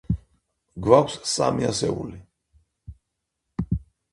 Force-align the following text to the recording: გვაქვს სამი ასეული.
გვაქვს 0.87 1.17
სამი 1.33 1.67
ასეული. 1.73 2.19